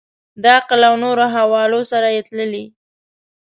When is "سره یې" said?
1.91-2.21